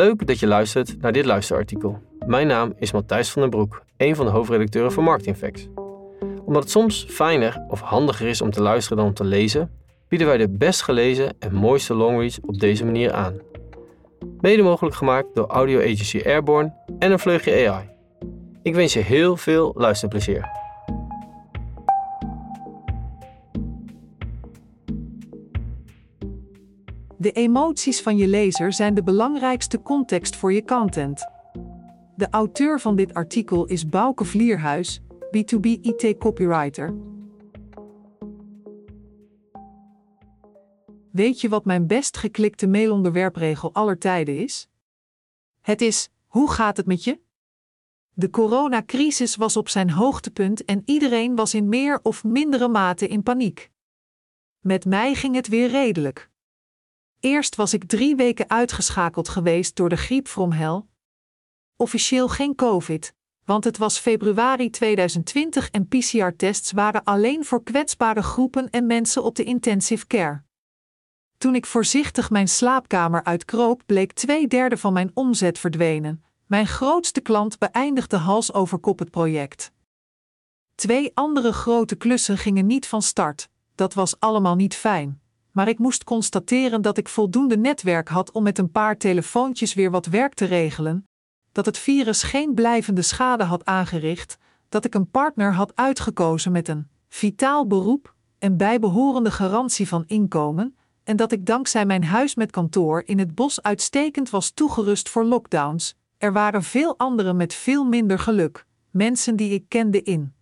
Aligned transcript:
Leuk 0.00 0.26
dat 0.26 0.38
je 0.38 0.46
luistert 0.46 1.00
naar 1.00 1.12
dit 1.12 1.24
luisterartikel. 1.24 2.02
Mijn 2.26 2.46
naam 2.46 2.72
is 2.78 2.92
Matthijs 2.92 3.30
van 3.30 3.42
den 3.42 3.50
Broek, 3.50 3.82
een 3.96 4.16
van 4.16 4.26
de 4.26 4.32
hoofdredacteuren 4.32 4.92
van 4.92 5.04
Marketing 5.04 5.36
Facts. 5.36 5.68
Omdat 6.44 6.62
het 6.62 6.70
soms 6.70 7.06
fijner 7.08 7.64
of 7.68 7.80
handiger 7.80 8.28
is 8.28 8.40
om 8.40 8.50
te 8.50 8.62
luisteren 8.62 8.98
dan 8.98 9.06
om 9.06 9.14
te 9.14 9.24
lezen, 9.24 9.70
bieden 10.08 10.26
wij 10.26 10.36
de 10.36 10.48
best 10.48 10.82
gelezen 10.82 11.34
en 11.38 11.54
mooiste 11.54 11.94
longreads 11.94 12.38
op 12.40 12.58
deze 12.58 12.84
manier 12.84 13.12
aan. 13.12 13.40
Mede 14.40 14.62
mogelijk 14.62 14.96
gemaakt 14.96 15.34
door 15.34 15.46
audio 15.46 15.80
agency 15.80 16.22
Airborne 16.24 16.72
en 16.98 17.12
een 17.12 17.18
vleugje 17.18 17.68
AI. 17.68 17.88
Ik 18.62 18.74
wens 18.74 18.92
je 18.92 19.00
heel 19.00 19.36
veel 19.36 19.72
luisterplezier. 19.76 20.59
De 27.20 27.32
emoties 27.32 28.02
van 28.02 28.16
je 28.16 28.28
lezer 28.28 28.72
zijn 28.72 28.94
de 28.94 29.02
belangrijkste 29.02 29.82
context 29.82 30.36
voor 30.36 30.52
je 30.52 30.64
content. 30.64 31.26
De 32.16 32.26
auteur 32.30 32.80
van 32.80 32.96
dit 32.96 33.14
artikel 33.14 33.66
is 33.66 33.88
Bouke 33.88 34.24
Vlierhuis, 34.24 35.00
B2B 35.36 35.60
IT 35.60 36.18
copywriter. 36.18 36.94
Weet 41.12 41.40
je 41.40 41.48
wat 41.48 41.64
mijn 41.64 41.86
best 41.86 42.16
geklikte 42.16 42.66
mailonderwerpregel 42.66 43.72
aller 43.72 43.98
tijden 43.98 44.38
is? 44.38 44.68
Het 45.60 45.80
is: 45.80 46.10
hoe 46.26 46.50
gaat 46.50 46.76
het 46.76 46.86
met 46.86 47.04
je? 47.04 47.20
De 48.12 48.30
coronacrisis 48.30 49.36
was 49.36 49.56
op 49.56 49.68
zijn 49.68 49.90
hoogtepunt 49.90 50.64
en 50.64 50.82
iedereen 50.84 51.36
was 51.36 51.54
in 51.54 51.68
meer 51.68 52.00
of 52.02 52.24
mindere 52.24 52.68
mate 52.68 53.08
in 53.08 53.22
paniek. 53.22 53.70
Met 54.60 54.84
mij 54.84 55.14
ging 55.14 55.34
het 55.34 55.48
weer 55.48 55.68
redelijk. 55.68 56.30
Eerst 57.20 57.56
was 57.56 57.74
ik 57.74 57.84
drie 57.84 58.16
weken 58.16 58.50
uitgeschakeld 58.50 59.28
geweest 59.28 59.76
door 59.76 59.88
de 59.88 59.96
griep 59.96 60.28
from. 60.28 60.88
Officieel 61.76 62.28
geen 62.28 62.54
COVID, 62.54 63.14
want 63.44 63.64
het 63.64 63.78
was 63.78 63.98
februari 63.98 64.70
2020 64.70 65.70
en 65.70 65.88
PCR-tests 65.88 66.72
waren 66.72 67.04
alleen 67.04 67.44
voor 67.44 67.62
kwetsbare 67.62 68.22
groepen 68.22 68.70
en 68.70 68.86
mensen 68.86 69.22
op 69.22 69.34
de 69.34 69.44
intensive 69.44 70.06
care. 70.06 70.42
Toen 71.38 71.54
ik 71.54 71.66
voorzichtig 71.66 72.30
mijn 72.30 72.48
slaapkamer 72.48 73.24
uitkroop, 73.24 73.82
bleek 73.86 74.12
twee 74.12 74.46
derde 74.46 74.76
van 74.76 74.92
mijn 74.92 75.10
omzet 75.14 75.58
verdwenen. 75.58 76.24
Mijn 76.46 76.66
grootste 76.66 77.20
klant 77.20 77.58
beëindigde 77.58 78.16
hals 78.16 78.52
over 78.52 78.78
kop 78.78 78.98
het 78.98 79.10
project. 79.10 79.72
Twee 80.74 81.10
andere 81.14 81.52
grote 81.52 81.96
klussen 81.96 82.38
gingen 82.38 82.66
niet 82.66 82.86
van 82.86 83.02
start. 83.02 83.48
Dat 83.74 83.94
was 83.94 84.20
allemaal 84.20 84.54
niet 84.54 84.74
fijn 84.74 85.20
maar 85.52 85.68
ik 85.68 85.78
moest 85.78 86.04
constateren 86.04 86.82
dat 86.82 86.98
ik 86.98 87.08
voldoende 87.08 87.56
netwerk 87.56 88.08
had 88.08 88.30
om 88.30 88.42
met 88.42 88.58
een 88.58 88.70
paar 88.70 88.96
telefoontjes 88.96 89.74
weer 89.74 89.90
wat 89.90 90.06
werk 90.06 90.34
te 90.34 90.44
regelen, 90.44 91.08
dat 91.52 91.66
het 91.66 91.78
virus 91.78 92.22
geen 92.22 92.54
blijvende 92.54 93.02
schade 93.02 93.44
had 93.44 93.64
aangericht, 93.64 94.38
dat 94.68 94.84
ik 94.84 94.94
een 94.94 95.10
partner 95.10 95.54
had 95.54 95.76
uitgekozen 95.76 96.52
met 96.52 96.68
een 96.68 96.88
vitaal 97.08 97.66
beroep 97.66 98.14
en 98.38 98.56
bijbehorende 98.56 99.30
garantie 99.30 99.88
van 99.88 100.04
inkomen, 100.06 100.76
en 101.04 101.16
dat 101.16 101.32
ik 101.32 101.46
dankzij 101.46 101.86
mijn 101.86 102.04
huis 102.04 102.34
met 102.34 102.50
kantoor 102.50 103.02
in 103.04 103.18
het 103.18 103.34
bos 103.34 103.62
uitstekend 103.62 104.30
was 104.30 104.50
toegerust 104.50 105.08
voor 105.08 105.24
lockdowns. 105.24 105.94
Er 106.18 106.32
waren 106.32 106.62
veel 106.62 106.98
anderen 106.98 107.36
met 107.36 107.54
veel 107.54 107.84
minder 107.84 108.18
geluk, 108.18 108.66
mensen 108.90 109.36
die 109.36 109.52
ik 109.52 109.64
kende 109.68 110.02
in 110.02 110.32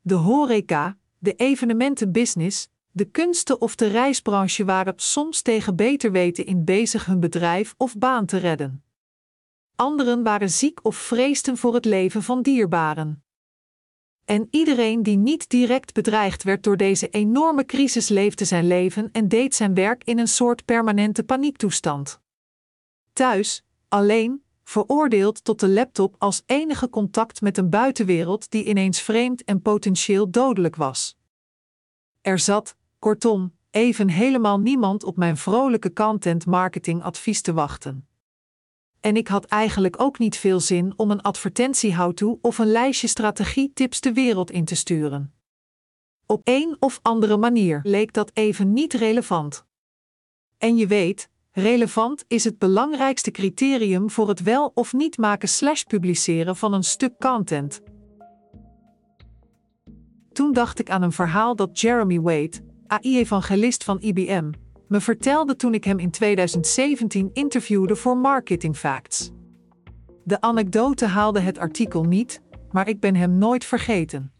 de 0.00 0.14
horeca, 0.14 0.96
de 1.18 1.34
evenementenbusiness, 1.34 2.68
de 2.96 3.04
kunsten 3.04 3.60
of 3.60 3.74
de 3.74 3.86
reisbranche 3.86 4.64
waren 4.64 4.94
soms 4.96 5.42
tegen 5.42 5.76
beter 5.76 6.12
weten 6.12 6.46
in 6.46 6.64
bezig 6.64 7.06
hun 7.06 7.20
bedrijf 7.20 7.74
of 7.76 7.98
baan 7.98 8.26
te 8.26 8.36
redden. 8.36 8.84
Anderen 9.74 10.22
waren 10.22 10.50
ziek 10.50 10.78
of 10.82 10.96
vreesden 10.96 11.56
voor 11.56 11.74
het 11.74 11.84
leven 11.84 12.22
van 12.22 12.42
dierbaren. 12.42 13.24
En 14.24 14.48
iedereen 14.50 15.02
die 15.02 15.16
niet 15.16 15.48
direct 15.48 15.94
bedreigd 15.94 16.42
werd 16.42 16.62
door 16.62 16.76
deze 16.76 17.08
enorme 17.08 17.64
crisis 17.64 18.08
leefde 18.08 18.44
zijn 18.44 18.66
leven 18.66 19.08
en 19.12 19.28
deed 19.28 19.54
zijn 19.54 19.74
werk 19.74 20.04
in 20.04 20.18
een 20.18 20.28
soort 20.28 20.64
permanente 20.64 21.24
paniektoestand. 21.24 22.20
Thuis, 23.12 23.64
alleen, 23.88 24.42
veroordeeld 24.64 25.44
tot 25.44 25.60
de 25.60 25.68
laptop 25.68 26.14
als 26.18 26.42
enige 26.46 26.88
contact 26.88 27.40
met 27.40 27.58
een 27.58 27.70
buitenwereld 27.70 28.50
die 28.50 28.64
ineens 28.64 29.00
vreemd 29.00 29.44
en 29.44 29.62
potentieel 29.62 30.30
dodelijk 30.30 30.76
was. 30.76 31.16
Er 32.20 32.38
zat, 32.38 32.76
Kortom, 33.06 33.52
even 33.70 34.08
helemaal 34.08 34.60
niemand 34.60 35.04
op 35.04 35.16
mijn 35.16 35.36
vrolijke 35.36 35.92
content 35.92 36.46
marketing 36.46 37.02
advies 37.02 37.40
te 37.40 37.52
wachten. 37.52 38.08
En 39.00 39.16
ik 39.16 39.28
had 39.28 39.44
eigenlijk 39.44 40.00
ook 40.00 40.18
niet 40.18 40.36
veel 40.36 40.60
zin 40.60 40.92
om 40.96 41.10
een 41.10 41.20
advertentie 41.20 41.96
how-to 41.96 42.38
of 42.42 42.58
een 42.58 42.70
lijstje 42.70 43.06
strategie-tips 43.06 44.00
de 44.00 44.12
wereld 44.12 44.50
in 44.50 44.64
te 44.64 44.74
sturen. 44.74 45.34
Op 46.26 46.40
een 46.44 46.76
of 46.78 46.98
andere 47.02 47.36
manier 47.36 47.80
leek 47.82 48.12
dat 48.12 48.30
even 48.34 48.72
niet 48.72 48.94
relevant. 48.94 49.64
En 50.58 50.76
je 50.76 50.86
weet, 50.86 51.30
relevant 51.50 52.24
is 52.28 52.44
het 52.44 52.58
belangrijkste 52.58 53.30
criterium 53.30 54.10
voor 54.10 54.28
het 54.28 54.42
wel 54.42 54.72
of 54.74 54.92
niet 54.92 55.18
maken 55.18 55.48
slash 55.48 55.82
publiceren 55.82 56.56
van 56.56 56.72
een 56.72 56.84
stuk 56.84 57.18
content. 57.18 57.80
Toen 60.32 60.52
dacht 60.52 60.78
ik 60.78 60.90
aan 60.90 61.02
een 61.02 61.12
verhaal 61.12 61.56
dat 61.56 61.80
Jeremy 61.80 62.20
Wade, 62.20 62.65
AI-evangelist 62.88 63.84
van 63.84 64.00
IBM, 64.00 64.50
me 64.88 65.00
vertelde 65.00 65.56
toen 65.56 65.74
ik 65.74 65.84
hem 65.84 65.98
in 65.98 66.10
2017 66.10 67.30
interviewde 67.32 67.96
voor 67.96 68.16
Marketing 68.16 68.76
Facts. 68.76 69.30
De 70.24 70.40
anekdote 70.40 71.06
haalde 71.06 71.40
het 71.40 71.58
artikel 71.58 72.04
niet, 72.04 72.42
maar 72.70 72.88
ik 72.88 73.00
ben 73.00 73.14
hem 73.14 73.38
nooit 73.38 73.64
vergeten. 73.64 74.32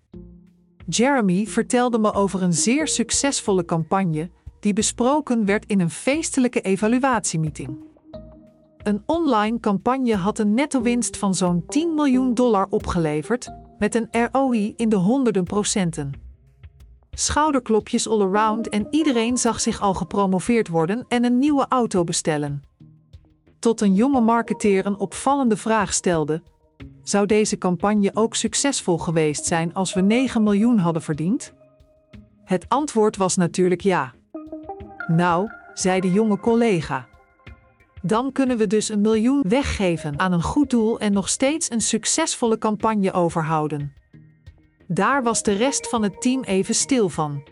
Jeremy 0.88 1.46
vertelde 1.46 1.98
me 1.98 2.12
over 2.12 2.42
een 2.42 2.52
zeer 2.52 2.88
succesvolle 2.88 3.64
campagne 3.64 4.30
die 4.60 4.72
besproken 4.72 5.44
werd 5.44 5.66
in 5.66 5.80
een 5.80 5.90
feestelijke 5.90 6.60
evaluatiemeeting. 6.60 7.84
Een 8.78 9.02
online 9.06 9.60
campagne 9.60 10.16
had 10.16 10.38
een 10.38 10.54
netto-winst 10.54 11.16
van 11.16 11.34
zo'n 11.34 11.64
10 11.66 11.94
miljoen 11.94 12.34
dollar 12.34 12.66
opgeleverd, 12.70 13.50
met 13.78 13.94
een 13.94 14.08
ROI 14.32 14.72
in 14.76 14.88
de 14.88 14.96
honderden 14.96 15.44
procenten 15.44 16.24
schouderklopjes 17.18 18.08
all 18.08 18.20
around 18.20 18.68
en 18.68 18.86
iedereen 18.90 19.36
zag 19.36 19.60
zich 19.60 19.80
al 19.80 19.94
gepromoveerd 19.94 20.68
worden 20.68 21.04
en 21.08 21.24
een 21.24 21.38
nieuwe 21.38 21.66
auto 21.68 22.04
bestellen. 22.04 22.62
Tot 23.58 23.80
een 23.80 23.94
jonge 23.94 24.20
marketeer 24.20 24.86
een 24.86 24.98
opvallende 24.98 25.56
vraag 25.56 25.92
stelde: 25.92 26.42
Zou 27.02 27.26
deze 27.26 27.58
campagne 27.58 28.10
ook 28.14 28.34
succesvol 28.34 28.98
geweest 28.98 29.44
zijn 29.44 29.74
als 29.74 29.94
we 29.94 30.00
9 30.00 30.42
miljoen 30.42 30.78
hadden 30.78 31.02
verdiend? 31.02 31.52
Het 32.44 32.64
antwoord 32.68 33.16
was 33.16 33.36
natuurlijk 33.36 33.80
ja. 33.80 34.14
Nou, 35.06 35.50
zei 35.74 36.00
de 36.00 36.12
jonge 36.12 36.38
collega. 36.38 37.08
Dan 38.02 38.32
kunnen 38.32 38.56
we 38.56 38.66
dus 38.66 38.88
een 38.88 39.00
miljoen 39.00 39.44
weggeven 39.48 40.18
aan 40.18 40.32
een 40.32 40.42
goed 40.42 40.70
doel 40.70 40.98
en 40.98 41.12
nog 41.12 41.28
steeds 41.28 41.70
een 41.70 41.80
succesvolle 41.80 42.58
campagne 42.58 43.12
overhouden. 43.12 43.92
Daar 44.88 45.22
was 45.22 45.42
de 45.42 45.52
rest 45.52 45.88
van 45.88 46.02
het 46.02 46.20
team 46.20 46.42
even 46.42 46.74
stil 46.74 47.08
van. 47.08 47.42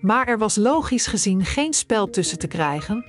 Maar 0.00 0.28
er 0.28 0.38
was 0.38 0.56
logisch 0.56 1.06
gezien 1.06 1.44
geen 1.44 1.72
spel 1.72 2.10
tussen 2.10 2.38
te 2.38 2.46
krijgen. 2.46 3.04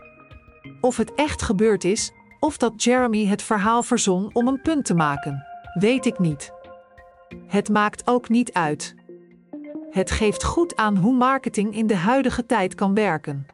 Of 0.82 0.98
het 0.98 1.14
echt 1.16 1.42
gebeurd 1.42 1.84
is, 1.84 2.12
of 2.40 2.58
dat 2.58 2.84
Jeremy 2.84 3.26
het 3.26 3.42
verhaal 3.42 3.84
verzon 3.84 4.30
om 4.34 4.48
een 4.48 4.62
punt 4.62 4.86
te 4.86 4.94
maken, 4.94 5.46
weet 5.74 6.06
ik 6.06 6.20
niet. 6.20 6.52
Het 7.48 7.70
maakt 7.70 8.08
ook 8.08 8.30
niet 8.30 8.54
uit. 8.54 8.96
Het 9.90 10.12
geeft 10.12 10.44
goed 10.44 10.76
aan 10.76 10.98
hoe 10.98 11.16
marketing 11.16 11.76
in 11.76 11.88
de 11.88 11.96
huidige 11.96 12.46
tijd 12.46 12.76
kan 12.76 12.94
werken. 12.94 13.46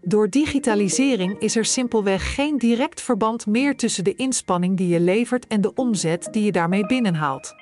Door 0.00 0.28
digitalisering 0.30 1.38
is 1.38 1.56
er 1.56 1.64
simpelweg 1.64 2.34
geen 2.34 2.58
direct 2.58 3.00
verband 3.00 3.46
meer 3.46 3.76
tussen 3.76 4.04
de 4.04 4.14
inspanning 4.14 4.76
die 4.76 4.88
je 4.88 5.00
levert 5.00 5.46
en 5.46 5.60
de 5.60 5.74
omzet 5.74 6.28
die 6.30 6.44
je 6.44 6.52
daarmee 6.52 6.86
binnenhaalt. 6.86 7.57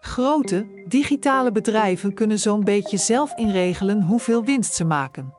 Grote, 0.00 0.84
digitale 0.88 1.52
bedrijven 1.52 2.14
kunnen 2.14 2.38
zo'n 2.38 2.64
beetje 2.64 2.96
zelf 2.96 3.36
inregelen 3.36 4.02
hoeveel 4.02 4.44
winst 4.44 4.74
ze 4.74 4.84
maken. 4.84 5.34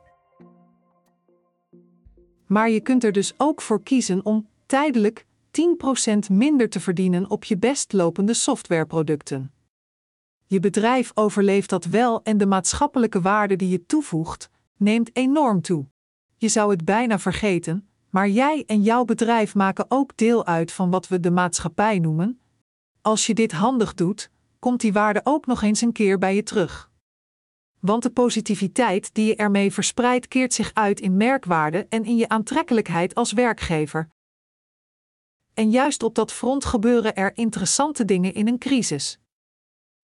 Maar 2.46 2.70
je 2.70 2.80
kunt 2.80 3.04
er 3.04 3.12
dus 3.12 3.34
ook 3.36 3.60
voor 3.60 3.82
kiezen 3.82 4.24
om 4.24 4.48
tijdelijk 4.66 5.26
10% 5.50 6.30
minder 6.30 6.68
te 6.68 6.80
verdienen 6.80 7.30
op 7.30 7.44
je 7.44 7.58
best 7.58 7.92
lopende 7.92 8.34
softwareproducten. 8.34 9.52
Je 10.46 10.60
bedrijf 10.60 11.10
overleeft 11.14 11.70
dat 11.70 11.84
wel 11.84 12.22
en 12.22 12.38
de 12.38 12.46
maatschappelijke 12.46 13.20
waarde 13.20 13.56
die 13.56 13.68
je 13.68 13.86
toevoegt, 13.86 14.50
neemt 14.76 15.16
enorm 15.16 15.60
toe. 15.60 15.86
Je 16.36 16.48
zou 16.48 16.70
het 16.70 16.84
bijna 16.84 17.18
vergeten, 17.18 17.88
maar 18.10 18.28
jij 18.28 18.64
en 18.66 18.82
jouw 18.82 19.04
bedrijf 19.04 19.54
maken 19.54 19.84
ook 19.88 20.16
deel 20.16 20.46
uit 20.46 20.72
van 20.72 20.90
wat 20.90 21.08
we 21.08 21.20
de 21.20 21.30
maatschappij 21.30 21.98
noemen. 21.98 22.40
Als 23.00 23.26
je 23.26 23.34
dit 23.34 23.52
handig 23.52 23.94
doet, 23.94 24.30
komt 24.62 24.80
die 24.80 24.92
waarde 24.92 25.20
ook 25.24 25.46
nog 25.46 25.62
eens 25.62 25.80
een 25.80 25.92
keer 25.92 26.18
bij 26.18 26.34
je 26.34 26.42
terug. 26.42 26.90
Want 27.80 28.02
de 28.02 28.10
positiviteit 28.10 29.14
die 29.14 29.26
je 29.26 29.36
ermee 29.36 29.72
verspreidt 29.72 30.28
keert 30.28 30.54
zich 30.54 30.70
uit 30.74 31.00
in 31.00 31.16
merkwaarde 31.16 31.86
en 31.88 32.04
in 32.04 32.16
je 32.16 32.28
aantrekkelijkheid 32.28 33.14
als 33.14 33.32
werkgever. 33.32 34.08
En 35.54 35.70
juist 35.70 36.02
op 36.02 36.14
dat 36.14 36.32
front 36.32 36.64
gebeuren 36.64 37.14
er 37.14 37.36
interessante 37.36 38.04
dingen 38.04 38.34
in 38.34 38.48
een 38.48 38.58
crisis. 38.58 39.18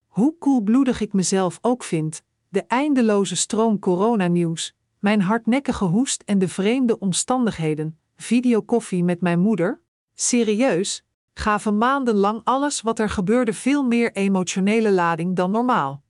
Hoe 0.07 0.39
koelbloedig 0.39 1.01
ik 1.01 1.13
mezelf 1.13 1.59
ook 1.61 1.83
vind, 1.83 2.23
de 2.49 2.65
eindeloze 2.67 3.37
stroom 3.37 3.79
coronanieuws, 3.79 4.75
mijn 4.99 5.23
hardnekkige 5.23 5.85
hoest 5.85 6.23
en 6.23 6.39
de 6.39 6.49
vreemde 6.49 6.99
omstandigheden, 6.99 7.99
videokoffie 8.17 9.05
met 9.05 9.21
mijn 9.21 9.41
moeder, 9.41 9.81
serieus, 10.15 11.03
gaven 11.39 11.79
maandenlang 11.79 12.41
alles 12.45 12.81
wat 12.81 12.99
er 12.99 13.11
gebeurde 13.11 13.53
veel 13.53 13.83
meer 13.83 14.13
emotionele 14.13 14.93
lading 14.93 15.37
dan 15.37 15.51
normaal. 15.51 16.03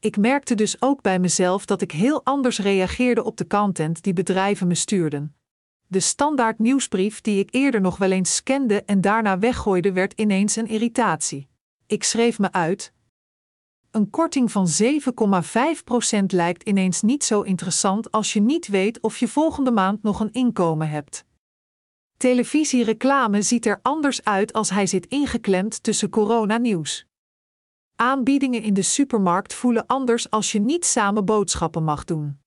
Ik 0.00 0.16
merkte 0.16 0.54
dus 0.54 0.82
ook 0.82 1.02
bij 1.02 1.18
mezelf 1.18 1.64
dat 1.64 1.80
ik 1.80 1.92
heel 1.92 2.24
anders 2.24 2.58
reageerde 2.58 3.24
op 3.24 3.36
de 3.36 3.46
content 3.46 4.02
die 4.02 4.12
bedrijven 4.12 4.66
me 4.66 4.74
stuurden. 4.74 5.34
De 5.86 6.00
standaard 6.00 6.58
nieuwsbrief 6.58 7.20
die 7.20 7.38
ik 7.38 7.54
eerder 7.54 7.80
nog 7.80 7.96
wel 7.96 8.10
eens 8.10 8.34
scande 8.34 8.84
en 8.84 9.00
daarna 9.00 9.38
weggooide, 9.38 9.92
werd 9.92 10.12
ineens 10.12 10.56
een 10.56 10.68
irritatie. 10.68 11.48
Ik 11.86 12.04
schreef 12.04 12.38
me 12.38 12.52
uit. 12.52 12.92
Een 13.90 14.10
korting 14.10 14.52
van 14.52 14.68
7,5% 14.82 16.24
lijkt 16.26 16.62
ineens 16.62 17.02
niet 17.02 17.24
zo 17.24 17.40
interessant 17.40 18.10
als 18.10 18.32
je 18.32 18.40
niet 18.40 18.68
weet 18.68 19.00
of 19.00 19.16
je 19.16 19.28
volgende 19.28 19.70
maand 19.70 20.02
nog 20.02 20.20
een 20.20 20.32
inkomen 20.32 20.88
hebt. 20.88 21.24
Televisiereclame 22.20 23.42
ziet 23.42 23.66
er 23.66 23.78
anders 23.82 24.24
uit 24.24 24.52
als 24.52 24.70
hij 24.70 24.86
zit 24.86 25.06
ingeklemd 25.06 25.82
tussen 25.82 26.10
coronanieuws. 26.10 27.06
Aanbiedingen 27.96 28.62
in 28.62 28.74
de 28.74 28.82
supermarkt 28.82 29.54
voelen 29.54 29.86
anders 29.86 30.30
als 30.30 30.52
je 30.52 30.60
niet 30.60 30.84
samen 30.84 31.24
boodschappen 31.24 31.84
mag 31.84 32.04
doen. 32.04 32.38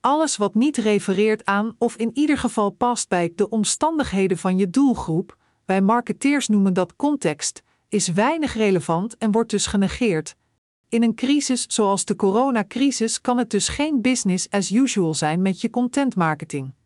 Alles 0.00 0.36
wat 0.36 0.54
niet 0.54 0.76
refereert 0.76 1.44
aan 1.44 1.74
of 1.78 1.96
in 1.96 2.10
ieder 2.14 2.38
geval 2.38 2.70
past 2.70 3.08
bij 3.08 3.32
de 3.34 3.48
omstandigheden 3.48 4.38
van 4.38 4.58
je 4.58 4.70
doelgroep, 4.70 5.36
wij 5.64 5.80
marketeers 5.80 6.48
noemen 6.48 6.72
dat 6.72 6.96
context, 6.96 7.62
is 7.88 8.08
weinig 8.08 8.54
relevant 8.54 9.16
en 9.16 9.30
wordt 9.30 9.50
dus 9.50 9.66
genegeerd. 9.66 10.36
In 10.88 11.02
een 11.02 11.14
crisis 11.14 11.64
zoals 11.68 12.04
de 12.04 12.16
coronacrisis 12.16 13.20
kan 13.20 13.38
het 13.38 13.50
dus 13.50 13.68
geen 13.68 14.00
business 14.00 14.50
as 14.50 14.70
usual 14.70 15.14
zijn 15.14 15.42
met 15.42 15.60
je 15.60 15.70
contentmarketing. 15.70 16.76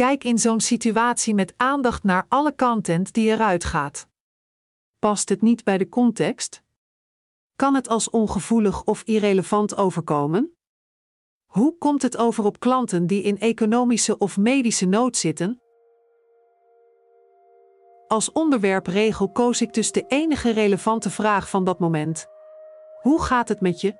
Kijk 0.00 0.24
in 0.24 0.38
zo'n 0.38 0.60
situatie 0.60 1.34
met 1.34 1.54
aandacht 1.56 2.02
naar 2.02 2.26
alle 2.28 2.54
content 2.54 3.12
die 3.12 3.30
eruit 3.30 3.64
gaat. 3.64 4.08
Past 4.98 5.28
het 5.28 5.42
niet 5.42 5.64
bij 5.64 5.78
de 5.78 5.88
context? 5.88 6.62
Kan 7.56 7.74
het 7.74 7.88
als 7.88 8.10
ongevoelig 8.10 8.84
of 8.84 9.02
irrelevant 9.02 9.76
overkomen? 9.76 10.56
Hoe 11.46 11.78
komt 11.78 12.02
het 12.02 12.16
over 12.16 12.44
op 12.44 12.60
klanten 12.60 13.06
die 13.06 13.22
in 13.22 13.38
economische 13.38 14.18
of 14.18 14.36
medische 14.36 14.86
nood 14.86 15.16
zitten? 15.16 15.60
Als 18.08 18.32
onderwerpregel 18.32 19.32
koos 19.32 19.60
ik 19.60 19.74
dus 19.74 19.92
de 19.92 20.04
enige 20.08 20.50
relevante 20.50 21.10
vraag 21.10 21.50
van 21.50 21.64
dat 21.64 21.78
moment. 21.78 22.26
Hoe 23.02 23.22
gaat 23.22 23.48
het 23.48 23.60
met 23.60 23.80
je? 23.80 23.94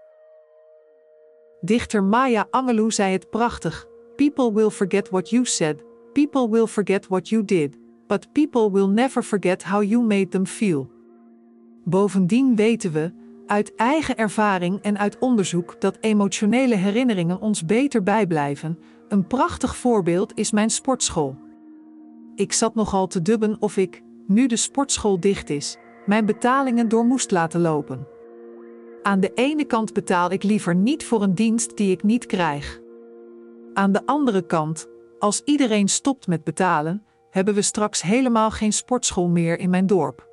Dichter 1.60 2.02
Maya 2.04 2.46
Angelou 2.50 2.90
zei 2.90 3.12
het 3.12 3.30
prachtig: 3.30 3.86
People 4.16 4.52
will 4.52 4.70
forget 4.70 5.08
what 5.08 5.30
you 5.30 5.44
said, 5.44 5.88
people 6.12 6.48
will 6.48 6.66
forget 6.66 7.06
what 7.06 7.28
you 7.28 7.44
did, 7.44 7.76
but 8.06 8.32
people 8.32 8.70
will 8.70 8.88
never 8.88 9.22
forget 9.22 9.62
how 9.62 9.82
you 9.82 10.02
made 10.02 10.28
them 10.28 10.46
feel. 10.46 10.90
Bovendien 11.84 12.56
weten 12.56 12.92
we, 12.92 13.12
uit 13.46 13.74
eigen 13.74 14.16
ervaring 14.16 14.80
en 14.82 14.98
uit 14.98 15.18
onderzoek 15.18 15.80
dat 15.80 15.98
emotionele 16.00 16.74
herinneringen 16.74 17.40
ons 17.40 17.64
beter 17.64 18.02
bijblijven. 18.02 18.78
Een 19.08 19.26
prachtig 19.26 19.76
voorbeeld 19.76 20.32
is 20.34 20.50
mijn 20.50 20.70
sportschool. 20.70 21.36
Ik 22.34 22.52
zat 22.52 22.74
nogal 22.74 23.06
te 23.06 23.22
dubben 23.22 23.56
of 23.60 23.76
ik, 23.76 24.02
nu 24.26 24.46
de 24.46 24.56
sportschool 24.56 25.20
dicht 25.20 25.50
is, 25.50 25.76
mijn 26.06 26.26
betalingen 26.26 26.88
door 26.88 27.04
moest 27.04 27.30
laten 27.30 27.60
lopen. 27.60 28.06
Aan 29.02 29.20
de 29.20 29.32
ene 29.34 29.64
kant 29.64 29.92
betaal 29.92 30.30
ik 30.30 30.42
liever 30.42 30.74
niet 30.74 31.04
voor 31.04 31.22
een 31.22 31.34
dienst 31.34 31.76
die 31.76 31.90
ik 31.90 32.02
niet 32.02 32.26
krijg. 32.26 32.80
Aan 33.74 33.92
de 33.92 34.06
andere 34.06 34.46
kant, 34.46 34.88
als 35.20 35.42
iedereen 35.44 35.88
stopt 35.88 36.26
met 36.26 36.44
betalen, 36.44 37.04
hebben 37.30 37.54
we 37.54 37.62
straks 37.62 38.02
helemaal 38.02 38.50
geen 38.50 38.72
sportschool 38.72 39.28
meer 39.28 39.58
in 39.58 39.70
mijn 39.70 39.86
dorp. 39.86 40.28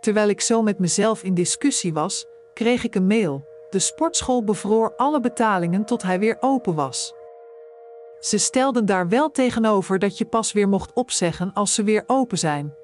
Terwijl 0.00 0.28
ik 0.28 0.40
zo 0.40 0.62
met 0.62 0.78
mezelf 0.78 1.22
in 1.22 1.34
discussie 1.34 1.92
was, 1.92 2.26
kreeg 2.54 2.84
ik 2.84 2.94
een 2.94 3.06
mail. 3.06 3.46
De 3.70 3.78
sportschool 3.78 4.44
bevroor 4.44 4.94
alle 4.96 5.20
betalingen 5.20 5.84
tot 5.84 6.02
hij 6.02 6.18
weer 6.18 6.36
open 6.40 6.74
was. 6.74 7.14
Ze 8.20 8.38
stelden 8.38 8.86
daar 8.86 9.08
wel 9.08 9.30
tegenover 9.30 9.98
dat 9.98 10.18
je 10.18 10.24
pas 10.24 10.52
weer 10.52 10.68
mocht 10.68 10.92
opzeggen 10.92 11.52
als 11.52 11.74
ze 11.74 11.82
weer 11.82 12.04
open 12.06 12.38
zijn. 12.38 12.74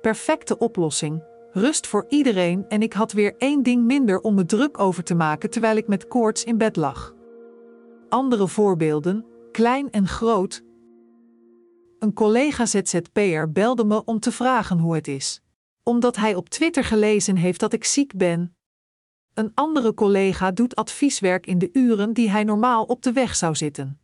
Perfecte 0.00 0.58
oplossing, 0.58 1.24
rust 1.52 1.86
voor 1.86 2.06
iedereen 2.08 2.64
en 2.68 2.82
ik 2.82 2.92
had 2.92 3.12
weer 3.12 3.34
één 3.38 3.62
ding 3.62 3.84
minder 3.84 4.20
om 4.20 4.34
me 4.34 4.44
druk 4.44 4.80
over 4.80 5.04
te 5.04 5.14
maken 5.14 5.50
terwijl 5.50 5.76
ik 5.76 5.88
met 5.88 6.08
koorts 6.08 6.44
in 6.44 6.58
bed 6.58 6.76
lag. 6.76 7.14
Andere 8.08 8.48
voorbeelden, 8.48 9.26
klein 9.52 9.90
en 9.90 10.08
groot. 10.08 10.62
Een 11.98 12.12
collega 12.12 12.66
ZZP'er 12.66 13.52
belde 13.52 13.84
me 13.84 14.04
om 14.04 14.20
te 14.20 14.32
vragen 14.32 14.78
hoe 14.78 14.94
het 14.94 15.08
is 15.08 15.42
omdat 15.82 16.16
hij 16.16 16.34
op 16.34 16.48
Twitter 16.48 16.84
gelezen 16.84 17.36
heeft 17.36 17.60
dat 17.60 17.72
ik 17.72 17.84
ziek 17.84 18.16
ben. 18.16 18.56
Een 19.34 19.50
andere 19.54 19.94
collega 19.94 20.50
doet 20.50 20.74
advieswerk 20.74 21.46
in 21.46 21.58
de 21.58 21.70
uren 21.72 22.12
die 22.12 22.30
hij 22.30 22.44
normaal 22.44 22.84
op 22.84 23.02
de 23.02 23.12
weg 23.12 23.36
zou 23.36 23.54
zitten. 23.54 24.00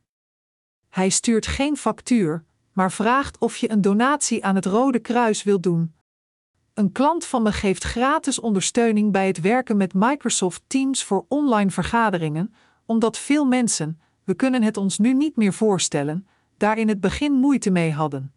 Hij 0.88 1.08
stuurt 1.08 1.46
geen 1.46 1.76
factuur, 1.76 2.44
maar 2.72 2.92
vraagt 2.92 3.38
of 3.38 3.56
je 3.56 3.70
een 3.70 3.80
donatie 3.80 4.44
aan 4.44 4.54
het 4.54 4.66
Rode 4.66 4.98
Kruis 4.98 5.42
wil 5.42 5.60
doen. 5.60 5.94
Een 6.74 6.92
klant 6.92 7.24
van 7.24 7.42
me 7.42 7.52
geeft 7.52 7.84
gratis 7.84 8.40
ondersteuning 8.40 9.12
bij 9.12 9.26
het 9.26 9.40
werken 9.40 9.76
met 9.76 9.94
Microsoft 9.94 10.62
Teams 10.66 11.04
voor 11.04 11.24
online 11.28 11.70
vergaderingen, 11.70 12.54
omdat 12.86 13.18
veel 13.18 13.44
mensen, 13.44 14.00
we 14.28 14.34
kunnen 14.34 14.62
het 14.62 14.76
ons 14.76 14.98
nu 14.98 15.14
niet 15.14 15.36
meer 15.36 15.52
voorstellen, 15.52 16.26
daar 16.56 16.78
in 16.78 16.88
het 16.88 17.00
begin 17.00 17.32
moeite 17.32 17.70
mee 17.70 17.92
hadden. 17.92 18.32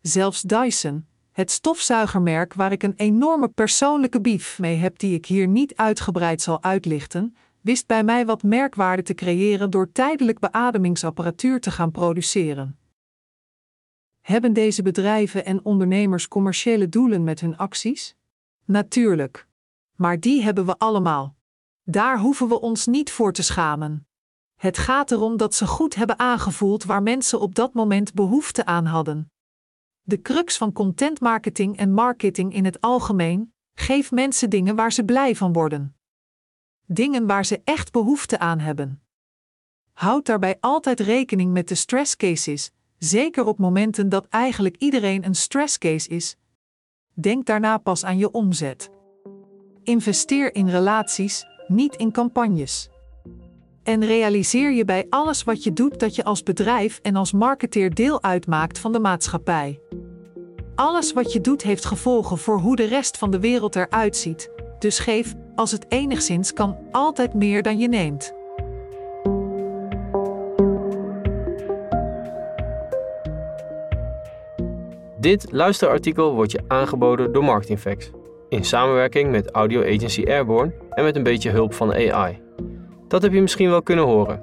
Zelfs 0.00 0.42
Dyson, 0.42 1.06
het 1.30 1.50
stofzuigermerk 1.50 2.54
waar 2.54 2.72
ik 2.72 2.82
een 2.82 2.94
enorme 2.96 3.48
persoonlijke 3.48 4.20
bief 4.20 4.58
mee 4.58 4.76
heb 4.76 4.98
die 4.98 5.14
ik 5.14 5.26
hier 5.26 5.48
niet 5.48 5.76
uitgebreid 5.76 6.42
zal 6.42 6.62
uitlichten, 6.62 7.36
wist 7.60 7.86
bij 7.86 8.04
mij 8.04 8.26
wat 8.26 8.42
merkwaarde 8.42 9.02
te 9.02 9.14
creëren 9.14 9.70
door 9.70 9.92
tijdelijk 9.92 10.38
beademingsapparatuur 10.38 11.60
te 11.60 11.70
gaan 11.70 11.90
produceren. 11.90 12.78
Hebben 14.20 14.52
deze 14.52 14.82
bedrijven 14.82 15.44
en 15.44 15.64
ondernemers 15.64 16.28
commerciële 16.28 16.88
doelen 16.88 17.24
met 17.24 17.40
hun 17.40 17.56
acties? 17.56 18.16
Natuurlijk. 18.64 19.46
Maar 19.96 20.20
die 20.20 20.42
hebben 20.42 20.66
we 20.66 20.78
allemaal. 20.78 21.36
Daar 21.82 22.18
hoeven 22.18 22.48
we 22.48 22.60
ons 22.60 22.86
niet 22.86 23.10
voor 23.10 23.32
te 23.32 23.42
schamen. 23.42 24.06
Het 24.62 24.78
gaat 24.78 25.10
erom 25.10 25.36
dat 25.36 25.54
ze 25.54 25.66
goed 25.66 25.94
hebben 25.94 26.18
aangevoeld 26.18 26.84
waar 26.84 27.02
mensen 27.02 27.40
op 27.40 27.54
dat 27.54 27.72
moment 27.74 28.14
behoefte 28.14 28.64
aan 28.64 28.86
hadden. 28.86 29.32
De 30.02 30.20
crux 30.20 30.56
van 30.56 30.72
contentmarketing 30.72 31.76
en 31.76 31.92
marketing 31.92 32.54
in 32.54 32.64
het 32.64 32.80
algemeen: 32.80 33.54
geef 33.74 34.10
mensen 34.10 34.50
dingen 34.50 34.76
waar 34.76 34.92
ze 34.92 35.04
blij 35.04 35.36
van 35.36 35.52
worden. 35.52 35.96
Dingen 36.86 37.26
waar 37.26 37.44
ze 37.44 37.60
echt 37.64 37.92
behoefte 37.92 38.38
aan 38.38 38.58
hebben. 38.58 39.02
Houd 39.92 40.26
daarbij 40.26 40.56
altijd 40.60 41.00
rekening 41.00 41.52
met 41.52 41.68
de 41.68 41.74
stress 41.74 42.16
cases, 42.16 42.70
zeker 42.98 43.44
op 43.44 43.58
momenten 43.58 44.08
dat 44.08 44.26
eigenlijk 44.26 44.76
iedereen 44.76 45.24
een 45.24 45.34
stresscase 45.34 46.08
is. 46.08 46.36
Denk 47.12 47.46
daarna 47.46 47.78
pas 47.78 48.04
aan 48.04 48.18
je 48.18 48.30
omzet. 48.30 48.90
Investeer 49.82 50.54
in 50.54 50.68
relaties, 50.68 51.44
niet 51.66 51.96
in 51.96 52.12
campagnes. 52.12 52.91
En 53.82 54.04
realiseer 54.04 54.72
je 54.72 54.84
bij 54.84 55.06
alles 55.10 55.44
wat 55.44 55.64
je 55.64 55.72
doet 55.72 56.00
dat 56.00 56.16
je 56.16 56.24
als 56.24 56.42
bedrijf 56.42 56.98
en 57.02 57.16
als 57.16 57.32
marketeer 57.32 57.94
deel 57.94 58.22
uitmaakt 58.22 58.78
van 58.78 58.92
de 58.92 58.98
maatschappij. 58.98 59.80
Alles 60.74 61.12
wat 61.12 61.32
je 61.32 61.40
doet 61.40 61.62
heeft 61.62 61.84
gevolgen 61.84 62.38
voor 62.38 62.58
hoe 62.58 62.76
de 62.76 62.84
rest 62.84 63.18
van 63.18 63.30
de 63.30 63.40
wereld 63.40 63.76
eruit 63.76 64.16
ziet. 64.16 64.50
Dus 64.78 64.98
geef, 64.98 65.34
als 65.54 65.70
het 65.70 65.86
enigszins 65.88 66.52
kan, 66.52 66.76
altijd 66.90 67.34
meer 67.34 67.62
dan 67.62 67.78
je 67.78 67.88
neemt. 67.88 68.34
Dit 75.18 75.52
luisterartikel 75.52 76.34
wordt 76.34 76.52
je 76.52 76.60
aangeboden 76.68 77.32
door 77.32 77.44
Marketingfacts. 77.44 78.10
In 78.48 78.64
samenwerking 78.64 79.30
met 79.30 79.50
audio 79.50 79.80
agency 79.80 80.24
Airborne 80.26 80.72
en 80.90 81.04
met 81.04 81.16
een 81.16 81.22
beetje 81.22 81.50
hulp 81.50 81.74
van 81.74 81.92
AI. 81.92 82.40
Dat 83.12 83.22
heb 83.22 83.32
je 83.32 83.40
misschien 83.40 83.70
wel 83.70 83.82
kunnen 83.82 84.04
horen. 84.04 84.42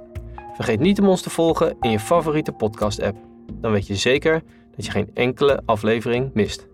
Vergeet 0.54 0.80
niet 0.80 1.00
om 1.00 1.08
ons 1.08 1.22
te 1.22 1.30
volgen 1.30 1.76
in 1.82 1.90
je 1.90 2.00
favoriete 2.00 2.52
podcast-app. 2.52 3.18
Dan 3.54 3.72
weet 3.72 3.88
je 3.88 3.96
zeker 3.96 4.44
dat 4.76 4.86
je 4.86 4.92
geen 4.92 5.10
enkele 5.14 5.62
aflevering 5.66 6.30
mist. 6.34 6.69